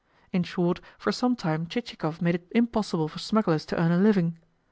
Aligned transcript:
In 0.33 0.41
short, 0.41 0.81
for 0.97 1.11
some 1.11 1.35
time 1.35 1.67
Chichikov 1.67 2.23
made 2.23 2.33
it 2.33 2.47
impossible 2.55 3.07
for 3.07 3.19
smugglers 3.19 3.67
to 3.67 3.79
earn 3.79 3.91
a 3.91 3.99
living. 3.99 4.39